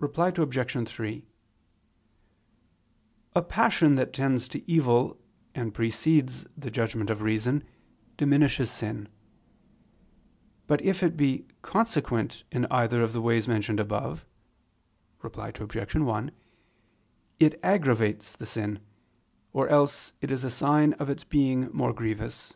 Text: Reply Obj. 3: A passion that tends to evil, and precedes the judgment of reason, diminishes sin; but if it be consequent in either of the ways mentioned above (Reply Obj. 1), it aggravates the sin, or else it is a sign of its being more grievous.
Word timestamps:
Reply 0.00 0.32
Obj. 0.36 0.88
3: 0.88 1.24
A 3.36 3.42
passion 3.42 3.94
that 3.94 4.12
tends 4.12 4.48
to 4.48 4.68
evil, 4.68 5.20
and 5.54 5.72
precedes 5.72 6.48
the 6.56 6.68
judgment 6.68 7.10
of 7.10 7.22
reason, 7.22 7.62
diminishes 8.16 8.72
sin; 8.72 9.08
but 10.66 10.82
if 10.84 11.04
it 11.04 11.16
be 11.16 11.46
consequent 11.62 12.42
in 12.50 12.66
either 12.72 13.02
of 13.04 13.12
the 13.12 13.20
ways 13.22 13.46
mentioned 13.46 13.78
above 13.78 14.26
(Reply 15.22 15.50
Obj. 15.54 15.94
1), 15.94 16.32
it 17.38 17.60
aggravates 17.62 18.34
the 18.34 18.46
sin, 18.46 18.80
or 19.52 19.68
else 19.68 20.12
it 20.20 20.32
is 20.32 20.42
a 20.42 20.50
sign 20.50 20.92
of 20.94 21.08
its 21.08 21.22
being 21.22 21.70
more 21.72 21.92
grievous. 21.92 22.54